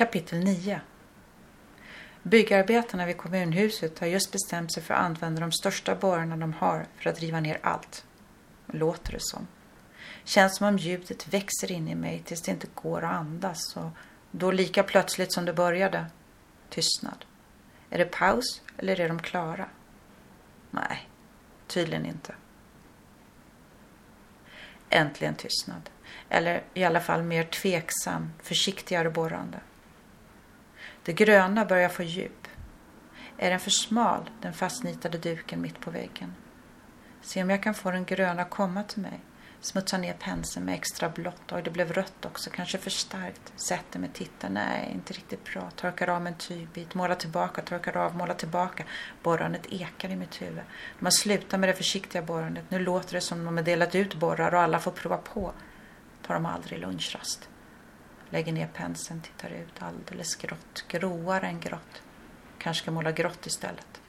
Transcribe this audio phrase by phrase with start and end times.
[0.00, 0.80] Kapitel 9
[2.22, 6.86] Byggarbetarna vid kommunhuset har just bestämt sig för att använda de största borrarna de har
[6.96, 8.04] för att riva ner allt.
[8.66, 9.46] Låter det som.
[10.24, 13.90] Känns som om ljudet växer in i mig tills det inte går att andas och
[14.30, 16.06] då lika plötsligt som det började.
[16.68, 17.24] Tystnad.
[17.90, 19.68] Är det paus eller är de klara?
[20.70, 21.08] Nej,
[21.66, 22.34] tydligen inte.
[24.90, 25.90] Äntligen tystnad.
[26.28, 29.60] Eller i alla fall mer tveksam, försiktigare borrande.
[31.04, 32.48] Det gröna börjar få djup.
[33.36, 36.34] Är den för smal, den fastnitade duken mitt på väggen?
[37.20, 39.20] Se om jag kan få den gröna komma till mig.
[39.60, 41.52] Smutsa ner penseln med extra blått.
[41.52, 42.50] Oj, det blev rött också.
[42.50, 43.52] Kanske för starkt.
[43.68, 44.48] Sätter mig, tittar.
[44.48, 45.70] Nej, inte riktigt bra.
[45.76, 46.94] Torkar av med en tygbit.
[46.94, 48.84] Målar tillbaka, torkar av, målar tillbaka.
[49.22, 50.64] Borrandet ekar i mitt huvud.
[50.98, 52.64] De har slutat med det försiktiga borrandet.
[52.68, 55.52] Nu låter det som om de har delat ut borrar och alla får prova på.
[56.26, 57.48] Tar de aldrig lunchrast.
[58.30, 59.82] Lägger ner penseln, tittar ut.
[59.82, 60.84] Alldeles grått.
[60.88, 62.02] Gråare än grått.
[62.58, 64.00] Kanske ska måla grått istället.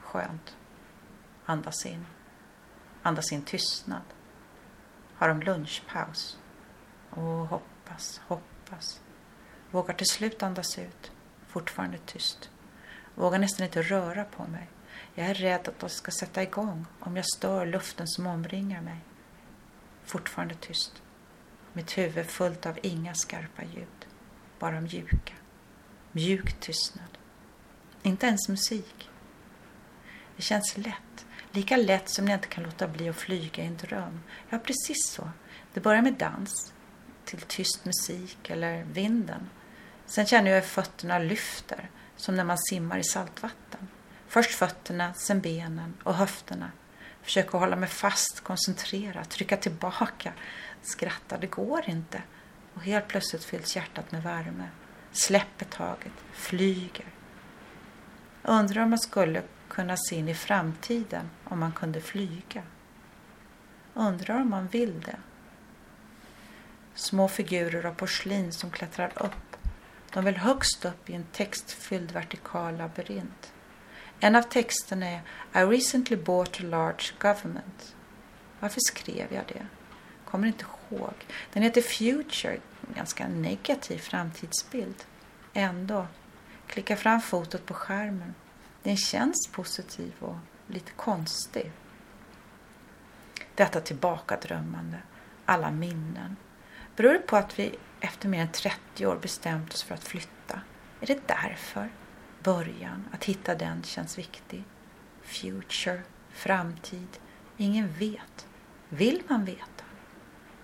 [0.00, 0.56] Skönt.
[1.44, 2.06] Andas in.
[3.02, 4.02] Andas in tystnad.
[5.14, 6.38] Har de lunchpaus?
[7.10, 9.00] Och hoppas, hoppas.
[9.70, 11.12] Vågar till slut andas ut.
[11.46, 12.50] Fortfarande tyst.
[13.14, 14.68] Vågar nästan inte röra på mig.
[15.14, 18.98] Jag är rädd att de ska sätta igång om jag stör luften som omringar mig.
[20.04, 21.02] Fortfarande tyst.
[21.72, 24.06] Mitt huvud fullt av inga skarpa ljud.
[24.58, 25.34] Bara mjuka.
[26.12, 27.18] Mjuk tystnad.
[28.02, 29.10] Inte ens musik.
[30.36, 31.26] Det känns lätt.
[31.52, 34.20] Lika lätt som när jag inte kan låta bli att flyga i en dröm.
[34.50, 35.30] Ja, precis så.
[35.74, 36.72] Det börjar med dans,
[37.24, 39.50] till tyst musik eller vinden.
[40.06, 43.88] Sen känner jag hur fötterna lyfter, som när man simmar i saltvatten.
[44.28, 46.70] Först fötterna, sen benen och höfterna.
[47.22, 50.32] Försöker hålla mig fast, koncentrera, trycka tillbaka.
[50.82, 52.22] Skratta, det går inte.
[52.74, 54.68] Och helt plötsligt fylls hjärtat med värme.
[55.12, 57.06] Släpper taget, flyger.
[58.42, 62.62] Undrar om man skulle kunna se in i framtiden om man kunde flyga.
[63.94, 65.16] Undrar om man vill det.
[66.94, 69.56] Små figurer av porslin som klättrar upp.
[70.12, 73.52] De vill högst upp i en textfylld vertikal labyrint.
[74.20, 75.22] En av texterna är
[75.54, 77.96] I recently bought a large government.
[78.60, 79.66] Varför skrev jag det?
[80.32, 81.14] Kommer inte ihåg.
[81.52, 82.52] Den heter Future,
[82.88, 85.04] en ganska negativ framtidsbild.
[85.52, 86.06] Ändå.
[86.66, 88.34] Klicka fram fotot på skärmen.
[88.82, 91.72] Den känns positiv och lite konstig.
[93.54, 94.98] Detta tillbakadrömmande,
[95.44, 96.36] alla minnen.
[96.96, 100.60] Beror det på att vi efter mer än 30 år bestämt oss för att flytta?
[101.00, 101.88] Är det därför?
[102.42, 104.64] Början, att hitta den känns viktig.
[105.22, 107.18] Future, framtid.
[107.56, 108.46] Ingen vet.
[108.88, 109.71] Vill man veta?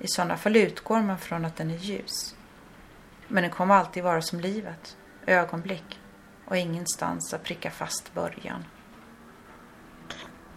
[0.00, 2.34] I sådana fall utgår man från att den är ljus.
[3.28, 4.96] Men den kommer alltid vara som livet.
[5.26, 6.00] Ögonblick
[6.44, 8.64] och ingenstans att pricka fast början.